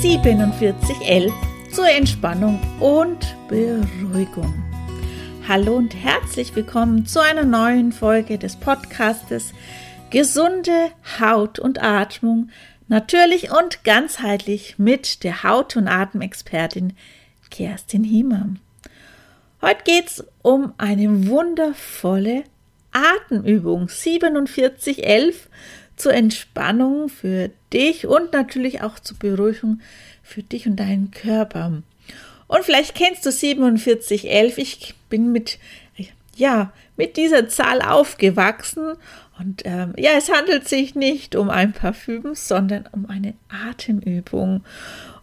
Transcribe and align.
4711 0.00 1.32
zur 1.72 1.88
Entspannung 1.88 2.60
und 2.78 3.34
Beruhigung. 3.48 4.54
Hallo 5.48 5.74
und 5.74 5.92
herzlich 5.92 6.54
willkommen 6.54 7.04
zu 7.04 7.18
einer 7.18 7.44
neuen 7.44 7.90
Folge 7.90 8.38
des 8.38 8.54
Podcastes 8.54 9.52
Gesunde 10.10 10.92
Haut 11.18 11.58
und 11.58 11.82
Atmung, 11.82 12.50
natürlich 12.86 13.50
und 13.50 13.82
ganzheitlich 13.82 14.78
mit 14.78 15.24
der 15.24 15.42
Haut- 15.42 15.76
und 15.76 15.88
Atemexpertin 15.88 16.92
Kerstin 17.50 18.04
Hiemer. 18.04 18.50
Heute 19.60 19.82
geht 19.82 20.06
es 20.06 20.24
um 20.42 20.74
eine 20.78 21.26
wundervolle 21.26 22.44
Atemübung 22.92 23.88
4711 23.88 25.48
zur 26.00 26.14
Entspannung 26.14 27.08
für 27.08 27.50
dich 27.72 28.06
und 28.06 28.32
natürlich 28.32 28.82
auch 28.82 28.98
zur 28.98 29.18
Beruhigung 29.18 29.80
für 30.22 30.42
dich 30.42 30.66
und 30.66 30.76
deinen 30.76 31.10
Körper. 31.10 31.82
Und 32.48 32.64
vielleicht 32.64 32.94
kennst 32.94 33.24
du 33.26 33.32
4711. 33.32 34.58
Ich 34.58 34.94
bin 35.08 35.32
mit, 35.32 35.58
ja, 36.36 36.72
mit 36.96 37.16
dieser 37.16 37.48
Zahl 37.48 37.82
aufgewachsen. 37.82 38.94
Und 39.38 39.62
ähm, 39.64 39.94
ja, 39.96 40.12
es 40.16 40.32
handelt 40.32 40.68
sich 40.68 40.94
nicht 40.94 41.36
um 41.36 41.50
ein 41.50 41.72
Parfüm, 41.72 42.34
sondern 42.34 42.88
um 42.90 43.08
eine 43.08 43.34
Atemübung. 43.48 44.64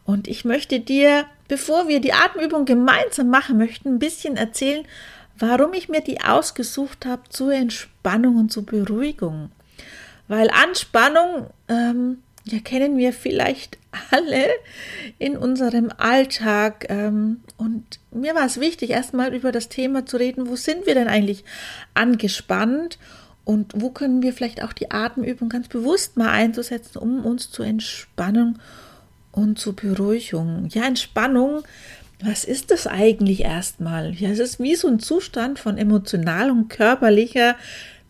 Und 0.05 0.27
ich 0.27 0.45
möchte 0.45 0.79
dir, 0.79 1.25
bevor 1.47 1.87
wir 1.87 1.99
die 1.99 2.13
Atemübung 2.13 2.65
gemeinsam 2.65 3.29
machen 3.29 3.57
möchten, 3.57 3.95
ein 3.95 3.99
bisschen 3.99 4.37
erzählen, 4.37 4.85
warum 5.37 5.73
ich 5.73 5.89
mir 5.89 6.01
die 6.01 6.21
ausgesucht 6.21 7.05
habe 7.05 7.23
zur 7.29 7.53
Entspannung 7.53 8.37
und 8.37 8.51
zur 8.51 8.65
Beruhigung. 8.65 9.49
Weil 10.27 10.49
Anspannung, 10.49 11.47
ähm, 11.67 12.19
ja, 12.45 12.59
kennen 12.59 12.97
wir 12.97 13.13
vielleicht 13.13 13.77
alle 14.11 14.47
in 15.19 15.37
unserem 15.37 15.91
Alltag. 15.97 16.85
Ähm, 16.89 17.41
und 17.57 17.99
mir 18.11 18.35
war 18.35 18.45
es 18.45 18.59
wichtig, 18.59 18.91
erstmal 18.91 19.33
über 19.33 19.51
das 19.51 19.69
Thema 19.69 20.05
zu 20.05 20.17
reden, 20.17 20.47
wo 20.47 20.55
sind 20.55 20.85
wir 20.85 20.93
denn 20.93 21.07
eigentlich 21.07 21.43
angespannt 21.93 22.99
und 23.43 23.73
wo 23.75 23.91
können 23.91 24.21
wir 24.21 24.33
vielleicht 24.33 24.63
auch 24.63 24.73
die 24.73 24.91
Atemübung 24.91 25.49
ganz 25.49 25.67
bewusst 25.67 26.17
mal 26.17 26.29
einzusetzen, 26.29 26.97
um 26.97 27.23
uns 27.23 27.51
zu 27.51 27.63
entspannen 27.63 28.59
und 29.31 29.59
zur 29.59 29.75
Beruhigung. 29.75 30.67
Ja, 30.71 30.85
Entspannung, 30.85 31.63
was 32.23 32.43
ist 32.43 32.71
das 32.71 32.87
eigentlich 32.87 33.41
erstmal? 33.41 34.13
Ja, 34.13 34.29
es 34.29 34.39
ist 34.39 34.59
wie 34.59 34.75
so 34.75 34.87
ein 34.87 34.99
Zustand 34.99 35.59
von 35.59 35.77
emotionaler 35.77 36.51
und 36.51 36.69
körperlicher 36.69 37.55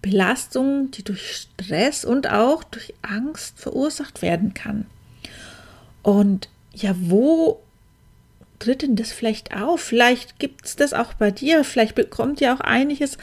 Belastung, 0.05 0.91
die 0.91 1.01
durch 1.01 1.35
Stress 1.35 2.05
und 2.05 2.29
auch 2.29 2.63
durch 2.63 2.93
Angst 3.01 3.59
verursacht 3.59 4.21
werden 4.21 4.53
kann. 4.53 4.85
Und 6.03 6.47
ja, 6.73 6.93
wo 6.95 7.59
tritt 8.59 8.83
denn 8.83 8.95
das 8.95 9.11
vielleicht 9.11 9.55
auf? 9.55 9.81
Vielleicht 9.81 10.37
gibt 10.37 10.65
es 10.65 10.75
das 10.75 10.93
auch 10.93 11.15
bei 11.15 11.31
dir. 11.31 11.63
Vielleicht 11.63 11.95
bekommt 11.95 12.39
ja 12.39 12.53
auch 12.53 12.59
einiges 12.59 13.17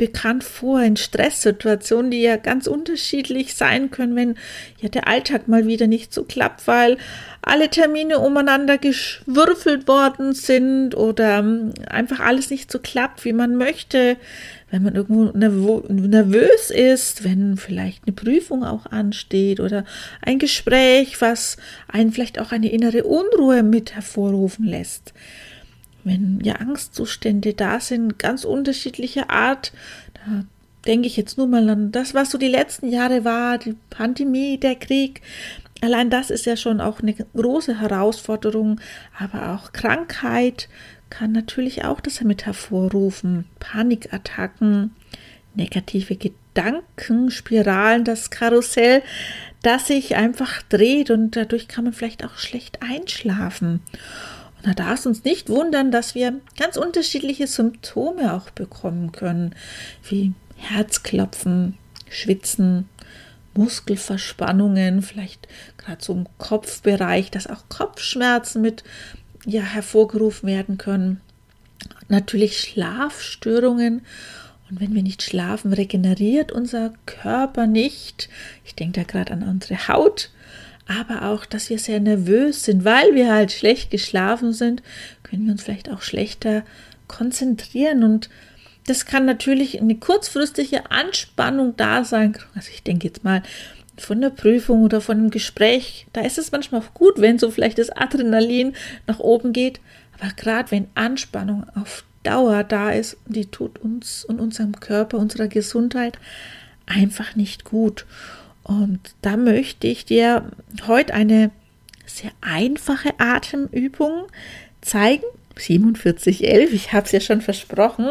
bekannt 0.00 0.44
vor 0.44 0.80
in 0.80 0.96
Stresssituationen, 0.96 2.10
die 2.10 2.22
ja 2.22 2.38
ganz 2.38 2.66
unterschiedlich 2.66 3.54
sein 3.54 3.90
können, 3.90 4.16
wenn 4.16 4.34
ja 4.80 4.88
der 4.88 5.06
Alltag 5.06 5.46
mal 5.46 5.66
wieder 5.66 5.86
nicht 5.86 6.14
so 6.14 6.24
klappt, 6.24 6.66
weil 6.66 6.96
alle 7.42 7.68
Termine 7.68 8.18
umeinander 8.18 8.78
geschwürfelt 8.78 9.86
worden 9.86 10.32
sind 10.32 10.96
oder 10.96 11.40
ähm, 11.40 11.74
einfach 11.86 12.20
alles 12.20 12.48
nicht 12.48 12.72
so 12.72 12.78
klappt, 12.78 13.26
wie 13.26 13.34
man 13.34 13.56
möchte, 13.56 14.16
wenn 14.70 14.84
man 14.84 14.94
irgendwo 14.94 15.84
nervös 15.92 16.70
ist, 16.70 17.22
wenn 17.22 17.58
vielleicht 17.58 18.04
eine 18.06 18.14
Prüfung 18.14 18.64
auch 18.64 18.86
ansteht 18.86 19.60
oder 19.60 19.84
ein 20.22 20.38
Gespräch, 20.38 21.20
was 21.20 21.58
einen 21.88 22.10
vielleicht 22.10 22.40
auch 22.40 22.52
eine 22.52 22.72
innere 22.72 23.04
Unruhe 23.04 23.62
mit 23.62 23.94
hervorrufen 23.94 24.64
lässt 24.64 25.12
wenn 26.04 26.40
ja 26.42 26.56
Angstzustände 26.56 27.54
da 27.54 27.80
sind, 27.80 28.18
ganz 28.18 28.44
unterschiedlicher 28.44 29.30
Art, 29.30 29.72
da 30.14 30.44
denke 30.86 31.06
ich 31.06 31.16
jetzt 31.16 31.38
nur 31.38 31.46
mal 31.46 31.68
an 31.68 31.92
das, 31.92 32.14
was 32.14 32.30
so 32.30 32.38
die 32.38 32.48
letzten 32.48 32.88
Jahre 32.88 33.24
war, 33.24 33.58
die 33.58 33.76
Pandemie, 33.90 34.58
der 34.58 34.76
Krieg. 34.76 35.20
Allein 35.82 36.10
das 36.10 36.30
ist 36.30 36.46
ja 36.46 36.56
schon 36.56 36.80
auch 36.80 37.00
eine 37.00 37.14
große 37.14 37.80
Herausforderung, 37.80 38.80
aber 39.18 39.54
auch 39.54 39.72
Krankheit 39.72 40.68
kann 41.08 41.32
natürlich 41.32 41.84
auch 41.84 42.00
das 42.00 42.16
damit 42.16 42.46
hervorrufen. 42.46 43.46
Panikattacken, 43.58 44.94
negative 45.54 46.16
Gedanken, 46.16 47.30
Spiralen, 47.30 48.04
das 48.04 48.30
Karussell, 48.30 49.02
das 49.62 49.88
sich 49.88 50.16
einfach 50.16 50.62
dreht 50.62 51.10
und 51.10 51.36
dadurch 51.36 51.68
kann 51.68 51.84
man 51.84 51.92
vielleicht 51.92 52.24
auch 52.24 52.38
schlecht 52.38 52.80
einschlafen. 52.82 53.80
Und 54.62 54.66
da 54.66 54.74
darf 54.74 55.00
es 55.00 55.06
uns 55.06 55.24
nicht 55.24 55.48
wundern, 55.48 55.90
dass 55.90 56.14
wir 56.14 56.40
ganz 56.58 56.76
unterschiedliche 56.76 57.46
Symptome 57.46 58.34
auch 58.34 58.50
bekommen 58.50 59.10
können, 59.12 59.54
wie 60.08 60.34
Herzklopfen, 60.56 61.78
Schwitzen, 62.10 62.88
Muskelverspannungen, 63.54 65.02
vielleicht 65.02 65.48
gerade 65.78 66.04
so 66.04 66.12
im 66.12 66.26
Kopfbereich, 66.38 67.30
dass 67.30 67.46
auch 67.46 67.68
Kopfschmerzen 67.68 68.60
mit 68.60 68.84
ja, 69.46 69.62
hervorgerufen 69.62 70.48
werden 70.48 70.76
können. 70.78 71.20
Natürlich 72.08 72.60
Schlafstörungen. 72.60 74.02
Und 74.70 74.80
wenn 74.80 74.94
wir 74.94 75.02
nicht 75.02 75.22
schlafen, 75.22 75.72
regeneriert 75.72 76.52
unser 76.52 76.92
Körper 77.06 77.66
nicht. 77.66 78.28
Ich 78.64 78.74
denke 78.74 79.00
da 79.00 79.06
gerade 79.06 79.32
an 79.32 79.42
unsere 79.42 79.88
Haut 79.88 80.30
aber 80.90 81.28
auch, 81.28 81.46
dass 81.46 81.70
wir 81.70 81.78
sehr 81.78 82.00
nervös 82.00 82.64
sind, 82.64 82.84
weil 82.84 83.14
wir 83.14 83.32
halt 83.32 83.52
schlecht 83.52 83.90
geschlafen 83.90 84.52
sind, 84.52 84.82
können 85.22 85.46
wir 85.46 85.52
uns 85.52 85.62
vielleicht 85.62 85.90
auch 85.90 86.02
schlechter 86.02 86.64
konzentrieren 87.06 88.02
und 88.02 88.28
das 88.86 89.06
kann 89.06 89.24
natürlich 89.24 89.80
eine 89.80 89.96
kurzfristige 89.96 90.90
Anspannung 90.90 91.76
da 91.76 92.04
sein. 92.04 92.36
Also 92.56 92.70
ich 92.72 92.82
denke 92.82 93.06
jetzt 93.06 93.22
mal 93.22 93.42
von 93.96 94.20
der 94.20 94.30
Prüfung 94.30 94.82
oder 94.82 95.00
von 95.00 95.18
einem 95.18 95.30
Gespräch, 95.30 96.06
da 96.12 96.22
ist 96.22 96.38
es 96.38 96.50
manchmal 96.50 96.80
auch 96.80 96.94
gut, 96.94 97.20
wenn 97.20 97.38
so 97.38 97.50
vielleicht 97.50 97.78
das 97.78 97.90
Adrenalin 97.90 98.74
nach 99.06 99.20
oben 99.20 99.52
geht. 99.52 99.80
Aber 100.18 100.32
gerade 100.32 100.70
wenn 100.70 100.88
Anspannung 100.94 101.66
auf 101.74 102.04
Dauer 102.22 102.64
da 102.64 102.90
ist, 102.90 103.16
die 103.26 103.46
tut 103.46 103.78
uns 103.78 104.24
und 104.24 104.40
unserem 104.40 104.80
Körper, 104.80 105.18
unserer 105.18 105.48
Gesundheit 105.48 106.18
einfach 106.86 107.36
nicht 107.36 107.64
gut. 107.64 108.06
Und 108.62 109.00
da 109.22 109.36
möchte 109.36 109.86
ich 109.86 110.04
dir 110.04 110.50
heute 110.86 111.14
eine 111.14 111.50
sehr 112.06 112.32
einfache 112.40 113.14
Atemübung 113.18 114.26
zeigen. 114.80 115.24
4711, 115.56 116.72
ich 116.72 116.92
habe 116.92 117.06
es 117.06 117.12
ja 117.12 117.20
schon 117.20 117.40
versprochen. 117.40 118.08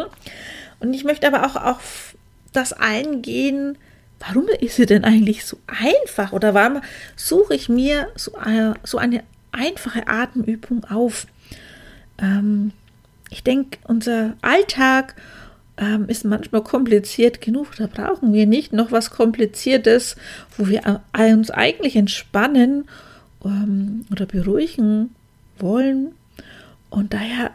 Und 0.80 0.94
ich 0.94 1.04
möchte 1.04 1.28
aber 1.28 1.46
auch 1.46 1.56
auf 1.56 2.16
das 2.54 2.74
eingehen, 2.74 3.78
warum 4.20 4.48
ist 4.60 4.76
sie 4.76 4.86
denn 4.86 5.04
eigentlich 5.04 5.46
so 5.46 5.58
einfach 5.68 6.34
oder 6.34 6.54
warum 6.54 6.82
suche 7.16 7.56
ich 7.56 7.70
mir 7.70 8.10
so, 8.16 8.36
eine, 8.36 8.76
so 8.84 8.98
eine 8.98 9.24
einfache 9.52 10.08
Atemübung 10.08 10.84
auf? 10.86 11.28
Ähm, 12.18 12.72
ich 13.30 13.44
denke, 13.44 13.78
unser 13.84 14.36
Alltag 14.42 15.16
ähm, 15.80 16.10
ist 16.10 16.26
manchmal 16.26 16.62
kompliziert 16.62 17.42
genug. 17.42 17.76
Da 17.78 17.88
brauchen 17.88 18.34
wir 18.34 18.46
nicht 18.46 18.74
noch 18.74 18.92
was 18.92 19.10
Kompliziertes, 19.10 20.16
wo 20.58 20.68
wir 20.68 21.02
uns 21.18 21.50
eigentlich 21.50 21.96
entspannen 21.96 22.88
ähm, 23.44 24.06
oder 24.12 24.26
beruhigen 24.26 25.16
wollen. 25.58 26.12
Und 26.90 27.14
daher 27.14 27.52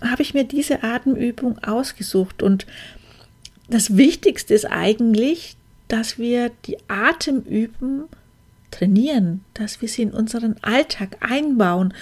habe 0.00 0.22
ich 0.22 0.34
mir 0.34 0.44
diese 0.44 0.82
Atemübung 0.82 1.58
ausgesucht. 1.58 2.42
Und 2.42 2.66
das 3.68 3.96
Wichtigste 3.96 4.52
ist 4.52 4.66
eigentlich, 4.66 5.56
dass 5.88 6.18
wir 6.18 6.50
die 6.66 6.78
Atemüben 6.88 8.04
trainieren, 8.72 9.44
dass 9.54 9.80
wir 9.80 9.88
sie 9.88 10.02
in 10.02 10.10
unseren 10.10 10.56
Alltag 10.62 11.18
einbauen, 11.20 11.94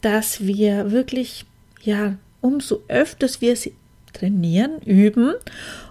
dass 0.00 0.46
wir 0.46 0.90
wirklich, 0.90 1.44
ja, 1.82 2.16
umso 2.40 2.82
öfters 2.88 3.40
wir 3.40 3.56
sie 3.56 3.74
trainieren, 4.16 4.80
üben, 4.82 5.34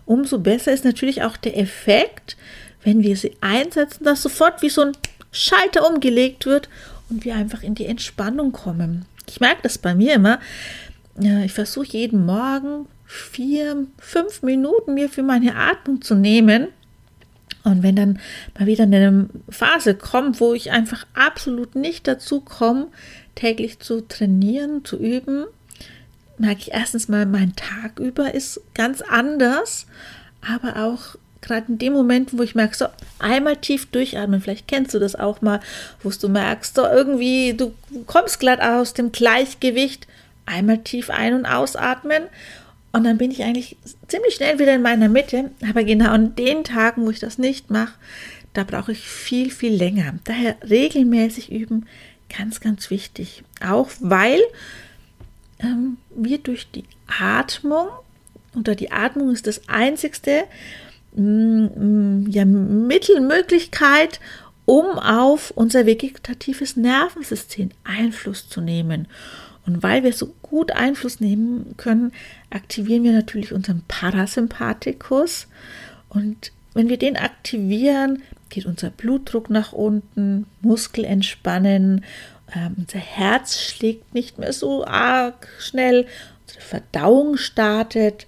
umso 0.05 0.39
besser 0.39 0.71
ist 0.73 0.85
natürlich 0.85 1.23
auch 1.23 1.37
der 1.37 1.57
Effekt, 1.57 2.37
wenn 2.83 3.03
wir 3.03 3.15
sie 3.15 3.35
einsetzen, 3.41 4.03
dass 4.03 4.21
sofort 4.21 4.61
wie 4.61 4.69
so 4.69 4.81
ein 4.81 4.91
Schalter 5.31 5.87
umgelegt 5.87 6.45
wird 6.45 6.69
und 7.09 7.25
wir 7.25 7.35
einfach 7.35 7.63
in 7.63 7.75
die 7.75 7.85
Entspannung 7.85 8.51
kommen. 8.51 9.05
Ich 9.27 9.39
merke 9.39 9.61
das 9.63 9.77
bei 9.77 9.95
mir 9.95 10.13
immer. 10.13 10.39
Ich 11.45 11.53
versuche 11.53 11.87
jeden 11.87 12.25
Morgen 12.25 12.87
vier, 13.05 13.87
fünf 13.97 14.41
Minuten 14.43 14.93
mir 14.93 15.09
für 15.09 15.23
meine 15.23 15.55
Atmung 15.55 16.01
zu 16.01 16.15
nehmen. 16.15 16.67
Und 17.63 17.81
wenn 17.81 17.95
dann 17.95 18.19
mal 18.57 18.67
wieder 18.67 18.83
eine 18.83 19.27
Phase 19.49 19.95
kommt, 19.95 20.39
wo 20.39 20.53
ich 20.53 20.71
einfach 20.71 21.07
absolut 21.13 21.75
nicht 21.75 22.07
dazu 22.07 22.41
komme, 22.41 22.87
täglich 23.33 23.79
zu 23.79 24.01
trainieren, 24.07 24.85
zu 24.85 24.97
üben, 24.97 25.45
merke 26.37 26.61
ich 26.61 26.71
erstens 26.73 27.07
mal, 27.07 27.25
mein 27.25 27.55
Tag 27.55 27.99
über 27.99 28.33
ist 28.33 28.61
ganz 28.73 29.01
anders, 29.01 29.87
aber 30.41 30.83
auch 30.83 31.15
gerade 31.41 31.67
in 31.69 31.77
dem 31.77 31.93
Moment, 31.93 32.37
wo 32.37 32.41
ich 32.41 32.55
merke, 32.55 32.75
so 32.75 32.87
einmal 33.19 33.57
tief 33.57 33.85
durchatmen, 33.87 34.41
vielleicht 34.41 34.67
kennst 34.67 34.93
du 34.93 34.99
das 34.99 35.15
auch 35.15 35.41
mal, 35.41 35.59
wo 36.01 36.09
du 36.09 36.27
merkst, 36.27 36.75
so 36.75 36.83
irgendwie, 36.83 37.53
du 37.53 37.73
kommst 38.07 38.39
glatt 38.39 38.61
aus 38.61 38.93
dem 38.93 39.11
Gleichgewicht, 39.11 40.07
einmal 40.45 40.79
tief 40.79 41.09
ein- 41.09 41.33
und 41.33 41.45
ausatmen 41.45 42.23
und 42.95 43.03
dann 43.03 43.17
bin 43.17 43.29
ich 43.29 43.43
eigentlich 43.43 43.75
ziemlich 44.07 44.35
schnell 44.35 44.57
wieder 44.57 44.73
in 44.73 44.81
meiner 44.81 45.09
Mitte. 45.09 45.51
Aber 45.69 45.83
genau 45.83 46.11
an 46.11 46.33
den 46.35 46.63
Tagen, 46.63 47.05
wo 47.05 47.09
ich 47.09 47.19
das 47.19 47.37
nicht 47.37 47.69
mache, 47.69 47.93
da 48.53 48.63
brauche 48.63 48.93
ich 48.93 49.01
viel, 49.01 49.51
viel 49.51 49.73
länger. 49.73 50.13
Daher 50.23 50.55
regelmäßig 50.67 51.51
üben, 51.51 51.87
ganz, 52.35 52.61
ganz 52.61 52.89
wichtig. 52.89 53.43
Auch 53.61 53.89
weil 53.99 54.39
ähm, 55.65 55.97
wir 56.15 56.37
durch 56.37 56.69
die 56.71 56.85
Atmung, 57.07 57.87
oder 58.55 58.75
die 58.75 58.91
Atmung 58.91 59.31
ist 59.31 59.47
das 59.47 59.67
einzigste 59.67 60.45
mm, 61.15 61.65
mm, 61.65 62.27
ja, 62.29 62.45
Mittelmöglichkeit, 62.45 64.19
um 64.65 64.97
auf 64.97 65.51
unser 65.51 65.85
vegetatives 65.85 66.75
Nervensystem 66.75 67.69
Einfluss 67.83 68.49
zu 68.49 68.61
nehmen. 68.61 69.07
Und 69.65 69.83
weil 69.83 70.03
wir 70.03 70.13
so 70.13 70.33
gut 70.41 70.71
Einfluss 70.71 71.19
nehmen 71.19 71.75
können, 71.77 72.11
aktivieren 72.49 73.03
wir 73.03 73.13
natürlich 73.13 73.51
unseren 73.51 73.83
Parasympathikus. 73.87 75.47
Und 76.09 76.51
wenn 76.73 76.89
wir 76.89 76.97
den 76.97 77.17
aktivieren, 77.17 78.21
geht 78.49 78.65
unser 78.65 78.91
Blutdruck 78.91 79.49
nach 79.49 79.73
unten, 79.73 80.45
Muskel 80.61 81.03
entspannen, 81.03 82.03
äh, 82.53 82.69
unser 82.77 82.99
Herz 82.99 83.59
schlägt 83.61 84.13
nicht 84.13 84.37
mehr 84.37 84.53
so 84.53 84.85
arg 84.85 85.47
schnell, 85.59 86.07
unsere 86.43 86.61
Verdauung 86.61 87.37
startet. 87.37 88.27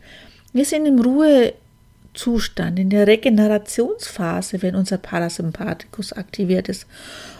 Wir 0.53 0.65
sind 0.65 0.85
im 0.85 0.99
Ruhezustand, 0.99 2.79
in 2.79 2.89
der 2.89 3.07
Regenerationsphase, 3.07 4.61
wenn 4.61 4.75
unser 4.75 4.97
Parasympathikus 4.97 6.13
aktiviert 6.13 6.69
ist. 6.69 6.87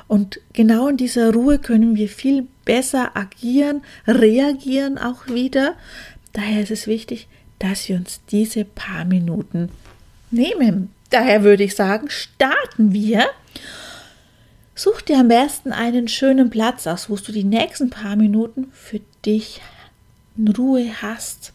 Und 0.08 0.40
genau 0.54 0.88
in 0.88 0.98
dieser 0.98 1.34
Ruhe 1.34 1.60
können 1.60 1.96
wir 1.96 2.08
viel 2.08 2.48
besser 2.64 3.12
agieren, 3.16 3.82
reagieren 4.08 4.98
auch 4.98 5.28
wieder. 5.28 5.76
Daher 6.34 6.62
ist 6.62 6.72
es 6.72 6.88
wichtig, 6.88 7.28
dass 7.60 7.90
wir 7.90 7.98
uns 7.98 8.22
diese 8.30 8.64
paar 8.64 9.06
Minuten 9.06 9.70
nehmen. 10.32 10.92
Daher 11.10 11.44
würde 11.44 11.64
ich 11.64 11.76
sagen, 11.76 12.10
starten 12.10 12.94
wir. 12.94 13.26
Such 14.78 15.02
dir 15.02 15.18
am 15.18 15.28
besten 15.28 15.74
einen 15.74 16.08
schönen 16.08 16.52
Platz 16.52 16.86
aus, 16.86 17.10
wo 17.10 17.16
du 17.16 17.32
die 17.32 17.44
nächsten 17.44 17.90
paar 17.90 18.16
Minuten 18.16 18.72
für 18.72 19.02
dich 19.26 19.60
in 20.38 20.50
Ruhe 20.50 21.02
hast. 21.02 21.52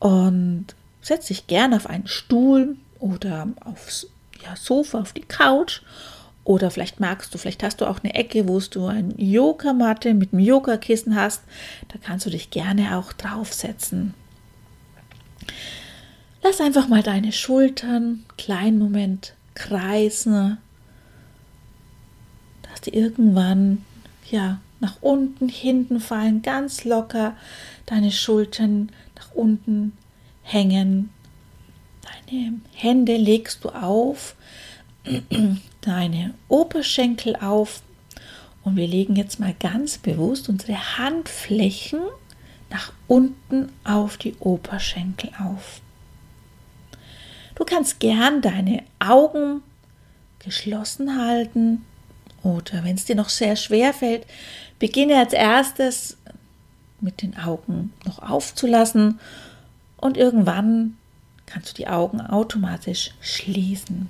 Und 0.00 0.66
setz 1.00 1.28
dich 1.28 1.46
gerne 1.46 1.76
auf 1.76 1.86
einen 1.86 2.08
Stuhl 2.08 2.76
oder 2.98 3.46
aufs 3.64 4.08
ja, 4.44 4.56
Sofa, 4.56 4.98
auf 4.98 5.12
die 5.12 5.22
Couch 5.22 5.82
oder 6.42 6.72
vielleicht 6.72 6.98
magst 6.98 7.32
du, 7.32 7.38
vielleicht 7.38 7.62
hast 7.62 7.80
du 7.80 7.86
auch 7.86 8.00
eine 8.02 8.16
Ecke, 8.16 8.48
wo 8.48 8.58
du 8.58 8.86
eine 8.86 9.14
Yogamatte 9.16 10.12
mit 10.12 10.32
einem 10.32 10.42
Yogakissen 10.42 11.14
hast. 11.14 11.44
Da 11.86 12.00
kannst 12.02 12.26
du 12.26 12.30
dich 12.30 12.50
gerne 12.50 12.96
auch 12.96 13.12
draufsetzen. 13.12 14.14
Lass 16.42 16.60
einfach 16.60 16.88
mal 16.88 17.04
deine 17.04 17.30
Schultern 17.30 18.24
kleinen 18.36 18.80
Moment 18.80 19.34
kreisen, 19.54 20.58
die 22.88 22.96
irgendwann 22.96 23.84
ja 24.30 24.60
nach 24.80 24.96
unten, 25.00 25.48
hinten 25.48 26.00
fallen, 26.00 26.42
ganz 26.42 26.84
locker 26.84 27.36
deine 27.86 28.10
Schultern 28.12 28.90
nach 29.16 29.32
unten 29.34 29.92
hängen. 30.42 31.10
Deine 32.30 32.60
Hände 32.74 33.16
legst 33.16 33.64
du 33.64 33.70
auf 33.70 34.36
deine 35.80 36.34
Oberschenkel 36.48 37.36
auf 37.36 37.82
und 38.62 38.76
wir 38.76 38.86
legen 38.86 39.16
jetzt 39.16 39.40
mal 39.40 39.54
ganz 39.58 39.98
bewusst 39.98 40.48
unsere 40.48 40.98
Handflächen 40.98 42.00
nach 42.70 42.92
unten 43.06 43.70
auf 43.84 44.16
die 44.16 44.34
Oberschenkel 44.40 45.30
auf. 45.38 45.80
Du 47.54 47.64
kannst 47.64 47.98
gern 47.98 48.40
deine 48.40 48.84
Augen 49.00 49.62
geschlossen 50.38 51.20
halten 51.20 51.84
oder 52.48 52.84
wenn 52.84 52.96
es 52.96 53.04
dir 53.04 53.14
noch 53.14 53.28
sehr 53.28 53.56
schwer 53.56 53.92
fällt, 53.92 54.26
beginne 54.78 55.18
als 55.18 55.32
erstes 55.32 56.16
mit 57.00 57.22
den 57.22 57.36
Augen 57.36 57.92
noch 58.04 58.18
aufzulassen 58.18 59.20
und 59.96 60.16
irgendwann 60.16 60.96
kannst 61.46 61.70
du 61.70 61.74
die 61.74 61.88
Augen 61.88 62.20
automatisch 62.20 63.12
schließen. 63.20 64.08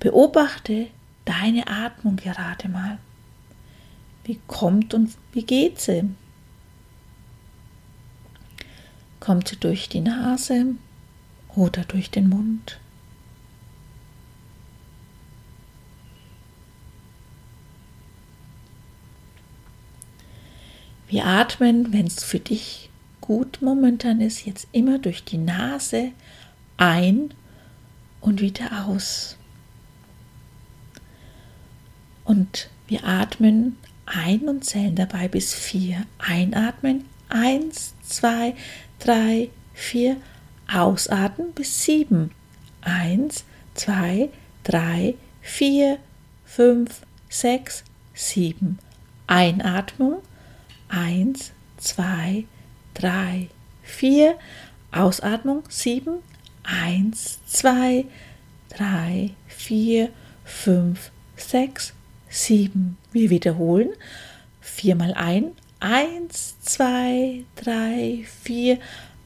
Beobachte 0.00 0.88
deine 1.24 1.66
Atmung 1.66 2.16
gerade 2.16 2.68
mal. 2.68 2.98
Wie 4.24 4.38
kommt 4.46 4.94
und 4.94 5.14
wie 5.32 5.44
geht 5.44 5.80
sie? 5.80 6.10
Kommt 9.20 9.48
sie 9.48 9.56
durch 9.56 9.88
die 9.88 10.00
Nase 10.00 10.66
oder 11.54 11.84
durch 11.84 12.10
den 12.10 12.28
Mund? 12.28 12.78
Wir 21.08 21.26
atmen, 21.26 21.92
wenn 21.92 22.06
es 22.06 22.24
für 22.24 22.40
dich 22.40 22.90
gut 23.20 23.58
momentan 23.60 24.20
ist, 24.20 24.46
jetzt 24.46 24.68
immer 24.72 24.98
durch 24.98 25.24
die 25.24 25.38
Nase 25.38 26.12
ein 26.76 27.32
und 28.20 28.40
wieder 28.40 28.86
aus. 28.86 29.36
Und 32.24 32.70
wir 32.88 33.04
atmen 33.04 33.76
ein 34.04 34.48
und 34.48 34.64
zählen 34.64 34.94
dabei 34.94 35.28
bis 35.28 35.54
vier. 35.54 36.06
Einatmen, 36.18 37.04
eins, 37.28 37.94
zwei, 38.02 38.54
drei, 38.98 39.50
vier. 39.74 40.16
Ausatmen 40.72 41.52
bis 41.52 41.84
sieben. 41.84 42.32
Eins, 42.80 43.44
zwei, 43.74 44.30
drei, 44.64 45.14
vier, 45.40 45.98
fünf, 46.44 47.02
sechs, 47.28 47.84
sieben. 48.14 48.80
Einatmung, 49.28 50.22
eins, 50.88 51.52
zwei, 51.76 52.44
drei, 52.94 53.48
vier. 53.82 54.38
Ausatmung, 54.92 55.64
sieben. 55.68 56.18
Eins, 56.62 57.40
zwei, 57.46 58.06
drei, 58.68 59.34
vier, 59.46 60.10
fünf, 60.44 61.10
sechs, 61.36 61.92
sieben. 62.28 62.96
Wir 63.12 63.30
wiederholen. 63.30 63.90
Viermal 64.60 65.14
ein. 65.14 65.52
Eins, 65.80 66.56
zwei, 66.60 67.44
drei, 67.56 68.24
vier. 68.42 68.78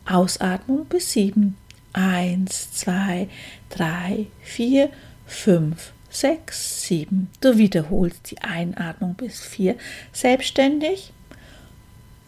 Ausatmung 0.04 0.86
bis 0.86 1.12
sieben. 1.12 1.56
Eins, 1.92 2.72
zwei, 2.72 3.28
drei, 3.68 4.26
vier, 4.42 4.90
fünf, 5.26 5.92
sechs, 6.08 6.82
sieben. 6.82 7.30
Du 7.40 7.56
wiederholst 7.56 8.30
die 8.30 8.38
Einatmung 8.38 9.14
bis 9.14 9.40
vier 9.40 9.76
selbstständig 10.12 11.12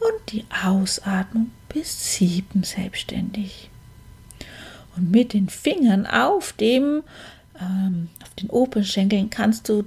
und 0.09 0.32
die 0.32 0.44
Ausatmung 0.64 1.50
bis 1.68 2.14
sieben 2.16 2.62
selbstständig. 2.64 3.71
Und 4.97 5.11
mit 5.11 5.32
den 5.32 5.49
Fingern 5.49 6.06
auf 6.06 6.52
dem 6.52 7.02
ähm, 7.61 8.09
auf 8.23 8.35
den 8.35 8.50
Oberschenkeln 8.50 9.30
kannst 9.30 9.68
du 9.68 9.85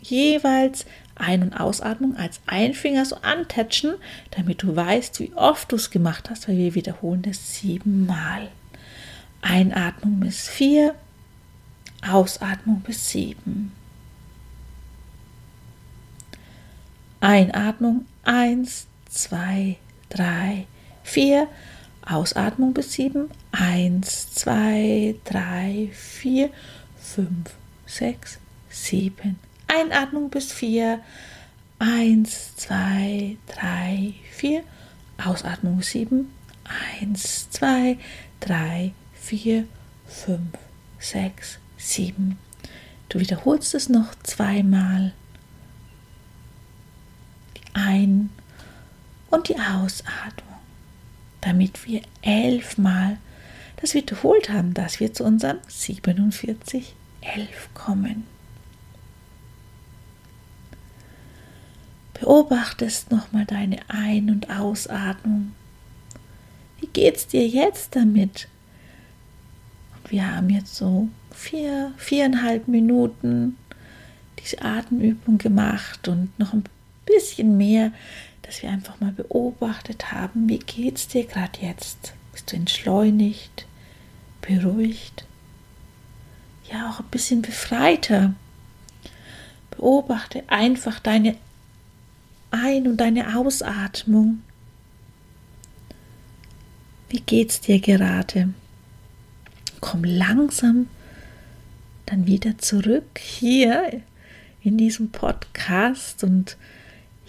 jeweils 0.00 0.86
Ein- 1.14 1.42
und 1.42 1.54
Ausatmung 1.54 2.16
als 2.16 2.40
Einfinger 2.46 3.04
so 3.04 3.16
antatschen, 3.16 3.94
damit 4.30 4.62
du 4.62 4.74
weißt, 4.76 5.18
wie 5.20 5.32
oft 5.34 5.72
du 5.72 5.76
es 5.76 5.90
gemacht 5.90 6.30
hast, 6.30 6.48
weil 6.48 6.56
wir 6.56 6.74
wiederholen 6.74 7.22
das 7.22 7.54
siebenmal. 7.54 8.48
Einatmung 9.42 10.20
bis 10.20 10.48
vier, 10.48 10.94
Ausatmung 12.08 12.80
bis 12.80 13.10
sieben. 13.10 13.72
Einatmung 17.20 18.06
eins, 18.22 18.86
zwei, 19.22 19.76
drei, 20.08 20.66
vier. 21.02 21.48
Ausatmung 22.02 22.72
bis 22.72 22.92
sieben. 22.92 23.30
Eins, 23.52 24.32
zwei, 24.32 25.14
drei, 25.24 25.90
vier, 25.92 26.50
fünf, 26.98 27.54
sechs, 27.86 28.38
sieben. 28.70 29.38
Einatmung 29.66 30.30
bis 30.30 30.52
vier. 30.52 31.00
Eins, 31.78 32.56
zwei, 32.56 33.36
drei, 33.46 34.14
vier. 34.30 34.62
Ausatmung 35.22 35.82
sieben. 35.82 36.32
Eins, 37.00 37.50
zwei, 37.50 37.98
drei, 38.40 38.92
vier, 39.14 39.64
fünf, 40.06 40.56
sechs, 40.98 41.58
sieben. 41.76 42.38
Du 43.08 43.18
wiederholst 43.20 43.74
es 43.74 43.88
noch 43.88 44.14
zweimal. 44.22 45.12
Ein- 47.74 48.30
und 49.30 49.48
die 49.48 49.58
Ausatmung, 49.58 50.58
damit 51.40 51.86
wir 51.86 52.02
elfmal 52.22 53.18
das 53.80 53.94
wiederholt 53.94 54.50
haben, 54.50 54.74
dass 54.74 55.00
wir 55.00 55.12
zu 55.12 55.24
unserem 55.24 55.58
4711 55.68 56.94
kommen. 57.74 58.26
Beobachtest 62.14 63.12
nochmal 63.12 63.44
deine 63.44 63.78
Ein- 63.88 64.30
und 64.30 64.50
Ausatmung. 64.50 65.52
Wie 66.80 66.88
geht's 66.88 67.28
dir 67.28 67.46
jetzt 67.46 67.94
damit? 67.94 68.48
Und 69.94 70.10
wir 70.10 70.34
haben 70.34 70.50
jetzt 70.50 70.74
so 70.74 71.08
vier, 71.30 71.92
viereinhalb 71.96 72.66
Minuten 72.66 73.56
diese 74.40 74.62
Atemübung 74.62 75.38
gemacht 75.38 76.08
und 76.08 76.36
noch 76.38 76.52
ein 76.52 76.64
bisschen 77.16 77.56
mehr, 77.56 77.92
dass 78.42 78.62
wir 78.62 78.70
einfach 78.70 79.00
mal 79.00 79.12
beobachtet 79.12 80.12
haben, 80.12 80.48
wie 80.48 80.58
geht's 80.58 81.08
dir 81.08 81.24
gerade 81.24 81.60
jetzt? 81.60 82.14
Bist 82.32 82.52
du 82.52 82.56
entschleunigt, 82.56 83.66
beruhigt? 84.40 85.24
Ja, 86.70 86.90
auch 86.90 87.00
ein 87.00 87.06
bisschen 87.10 87.42
befreiter. 87.42 88.34
Beobachte 89.70 90.44
einfach 90.48 91.00
deine 91.00 91.36
ein- 92.50 92.86
und 92.86 92.96
deine 92.98 93.36
Ausatmung. 93.36 94.42
Wie 97.08 97.20
geht's 97.20 97.60
dir 97.60 97.80
gerade? 97.80 98.52
Komm 99.80 100.04
langsam 100.04 100.88
dann 102.06 102.26
wieder 102.26 102.58
zurück 102.58 103.18
hier 103.18 104.02
in 104.62 104.76
diesem 104.76 105.10
Podcast 105.10 106.24
und 106.24 106.56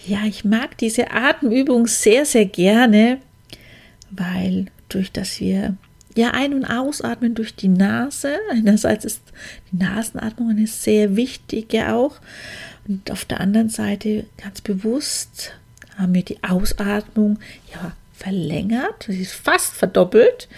ja, 0.05 0.25
ich 0.25 0.45
mag 0.45 0.77
diese 0.77 1.11
Atemübung 1.11 1.87
sehr, 1.87 2.25
sehr 2.25 2.45
gerne, 2.45 3.19
weil 4.11 4.65
durch 4.87 5.11
das 5.11 5.39
wir 5.39 5.75
ja 6.15 6.31
ein- 6.31 6.53
und 6.53 6.65
ausatmen 6.65 7.35
durch 7.35 7.55
die 7.55 7.67
Nase, 7.67 8.37
einerseits 8.51 9.05
ist 9.05 9.21
die 9.71 9.77
Nasenatmung 9.77 10.49
eine 10.49 10.67
sehr 10.67 11.15
wichtige 11.15 11.93
auch. 11.93 12.19
Und 12.87 13.11
auf 13.11 13.25
der 13.25 13.39
anderen 13.39 13.69
Seite 13.69 14.25
ganz 14.37 14.61
bewusst 14.61 15.53
haben 15.97 16.13
wir 16.13 16.23
die 16.23 16.43
Ausatmung 16.43 17.39
ja 17.73 17.93
verlängert, 18.13 19.05
sie 19.07 19.21
ist 19.21 19.33
fast 19.33 19.73
verdoppelt. 19.73 20.49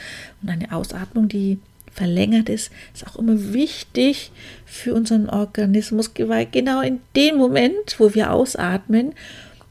Und 0.41 0.49
eine 0.49 0.71
Ausatmung, 0.71 1.27
die 1.27 1.59
verlängert 1.91 2.49
ist, 2.49 2.71
ist 2.93 3.07
auch 3.07 3.17
immer 3.17 3.53
wichtig 3.53 4.31
für 4.65 4.93
unseren 4.93 5.29
Organismus, 5.29 6.11
weil 6.17 6.45
genau 6.45 6.81
in 6.81 6.99
dem 7.15 7.37
Moment, 7.37 7.99
wo 7.99 8.13
wir 8.13 8.31
ausatmen, 8.31 9.13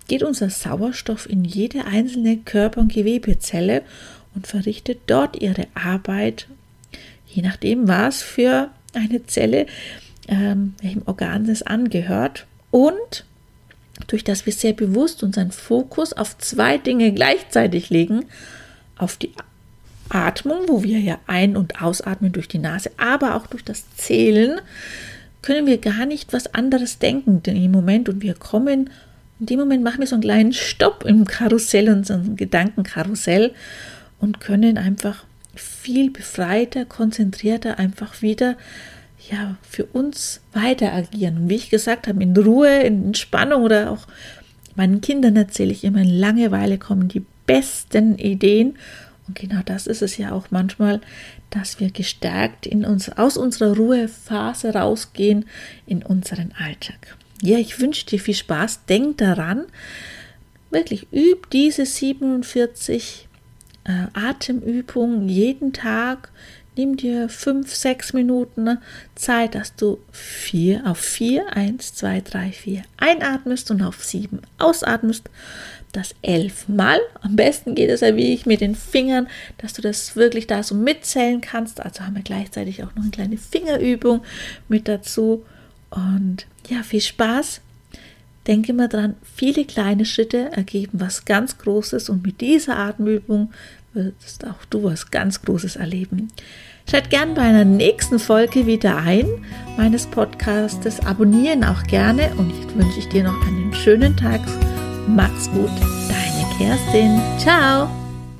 geht 0.09 0.23
unser 0.23 0.51
Sauerstoff 0.51 1.29
in 1.29 1.45
jede 1.45 1.85
einzelne 1.85 2.39
Körper- 2.39 2.81
und 2.81 2.93
Gewebezelle 2.93 3.83
und 4.35 4.47
verrichtet 4.47 5.01
dort 5.07 5.41
ihre 5.41 5.67
Arbeit, 5.75 6.47
je 7.27 7.43
nachdem, 7.43 7.89
was 7.89 8.23
für 8.23 8.71
eine 8.93 9.25
Zelle 9.27 9.67
ähm, 10.31 10.75
welchem 10.81 11.03
Organ 11.07 11.49
es 11.49 11.63
angehört. 11.63 12.47
Und 12.71 13.25
durch 14.07 14.25
das 14.25 14.47
wir 14.47 14.53
sehr 14.53 14.73
bewusst 14.73 15.23
unseren 15.23 15.51
Fokus 15.51 16.13
auf 16.13 16.39
zwei 16.39 16.79
Dinge 16.79 17.13
gleichzeitig 17.13 17.91
legen, 17.91 18.25
auf 18.97 19.17
die 19.17 19.33
Atmung, 20.11 20.69
wo 20.69 20.83
wir 20.83 20.99
ja 20.99 21.19
ein- 21.27 21.57
und 21.57 21.83
ausatmen 21.83 22.33
durch 22.33 22.49
die 22.49 22.59
Nase, 22.59 22.91
aber 22.97 23.35
auch 23.35 23.47
durch 23.47 23.65
das 23.65 23.85
Zählen, 23.97 24.61
können 25.43 25.67
wir 25.67 25.79
gar 25.79 26.07
nicht 26.07 26.33
was 26.33 26.55
anderes 26.55 26.99
denken 26.99 27.41
in 27.45 27.55
dem 27.55 27.71
Moment 27.71 28.09
und 28.09 28.23
wir 28.23 28.35
kommen, 28.35 28.91
in 29.39 29.47
dem 29.47 29.59
Moment 29.59 29.83
machen 29.83 30.01
wir 30.01 30.07
so 30.07 30.17
einen 30.17 30.23
kleinen 30.23 30.53
Stopp 30.53 31.05
im 31.07 31.25
Karussell, 31.25 31.89
unserem 31.89 32.37
Gedankenkarussell 32.37 33.55
und 34.21 34.41
können 34.41 34.77
einfach 34.77 35.25
viel 35.55 36.11
befreiter, 36.11 36.85
konzentrierter 36.85 37.79
einfach 37.79 38.23
wieder 38.23 38.57
ja, 39.31 39.57
für 39.63 39.85
uns 39.85 40.41
weiter 40.53 40.93
agieren. 40.93 41.39
Und 41.39 41.49
wie 41.49 41.57
ich 41.57 41.71
gesagt 41.71 42.09
habe, 42.09 42.23
in 42.23 42.37
Ruhe, 42.37 42.81
in 42.81 43.07
Entspannung 43.07 43.63
oder 43.63 43.91
auch 43.91 44.07
meinen 44.77 45.01
Kindern 45.01 45.37
erzähle 45.37 45.73
ich 45.73 45.85
immer, 45.85 46.01
in 46.01 46.19
Langeweile 46.19 46.79
kommen 46.79 47.09
die 47.09 47.25
besten 47.47 48.17
Ideen. 48.17 48.77
Und 49.31 49.39
genau 49.39 49.61
das 49.65 49.87
ist 49.87 50.03
es 50.03 50.17
ja 50.17 50.33
auch 50.33 50.49
manchmal, 50.51 51.01
dass 51.51 51.79
wir 51.79 51.93
gestärkt 51.93 52.67
in 52.67 52.85
uns, 52.85 53.11
aus 53.11 53.37
unserer 53.37 53.77
Ruhephase 53.77 54.75
rausgehen 54.75 55.45
in 55.87 56.03
unseren 56.03 56.53
Alltag. 56.59 57.17
Ja, 57.41 57.57
ich 57.57 57.79
wünsche 57.79 58.07
dir 58.07 58.19
viel 58.19 58.35
Spaß. 58.35 58.87
Denk 58.87 59.19
daran, 59.19 59.67
wirklich 60.73 61.07
üb 61.13 61.49
diese 61.51 61.87
47 61.87 63.29
äh, 63.85 64.07
Atemübungen 64.15 65.29
jeden 65.29 65.73
Tag 65.73 66.33
Nimm 66.77 66.97
dir 66.97 67.29
fünf, 67.29 67.75
sechs 67.75 68.13
Minuten 68.13 68.79
Zeit, 69.15 69.55
dass 69.55 69.75
du 69.75 69.99
vier 70.13 70.87
auf 70.87 70.99
vier, 70.99 71.55
eins, 71.55 71.95
zwei, 71.95 72.21
drei, 72.21 72.53
vier 72.53 72.85
einatmest 72.97 73.71
und 73.71 73.83
auf 73.83 74.05
sieben 74.05 74.41
ausatmest. 74.57 75.29
Das 75.93 76.15
elfmal. 76.23 77.01
Am 77.21 77.35
besten 77.35 77.75
geht 77.75 77.91
es 77.91 78.01
ja 78.01 78.15
wie 78.15 78.33
ich 78.33 78.47
mit 78.47 78.61
den 78.61 78.75
Fingern, 78.75 79.29
dass 79.59 79.73
du 79.73 79.83
das 79.83 80.15
wirklich 80.15 80.47
da 80.47 80.63
so 80.63 80.75
mitzählen 80.75 81.41
kannst. 81.41 81.81
Also 81.81 82.05
haben 82.05 82.15
wir 82.15 82.23
gleichzeitig 82.23 82.85
auch 82.85 82.95
noch 82.95 83.03
eine 83.03 83.11
kleine 83.11 83.37
Fingerübung 83.37 84.23
mit 84.69 84.87
dazu. 84.87 85.45
Und 85.91 86.47
ja, 86.69 86.83
viel 86.83 87.01
Spaß. 87.01 87.61
Denke 88.47 88.73
immer 88.73 88.89
dran, 88.89 89.17
viele 89.35 89.65
kleine 89.65 90.05
Schritte 90.05 90.51
ergeben 90.53 91.01
was 91.01 91.25
ganz 91.25 91.59
Großes 91.59 92.09
und 92.09 92.25
mit 92.25 92.41
dieser 92.41 92.79
Atemübung 92.79 93.53
wirst 93.93 94.47
auch 94.47 94.65
du 94.71 94.85
was 94.85 95.11
ganz 95.11 95.43
Großes 95.43 95.77
erleben. 95.77 96.31
Schalt 96.89 97.11
gern 97.11 97.35
bei 97.35 97.43
einer 97.43 97.65
nächsten 97.65 98.19
Folge 98.19 98.67
wieder 98.67 98.97
ein 98.97 99.27
meines 99.77 100.07
Podcastes. 100.07 101.01
Abonnieren 101.01 101.65
auch 101.65 101.83
gerne 101.85 102.31
und 102.37 102.51
jetzt 102.51 102.77
wünsche 102.77 102.99
ich 102.99 103.09
dir 103.09 103.25
noch 103.25 103.47
einen 103.47 103.75
schönen 103.75 104.17
Tag. 104.17 104.41
Mach's 105.09 105.51
gut, 105.51 105.71
deine 106.09 106.47
Kerstin. 106.59 107.21
Ciao. 107.39 108.00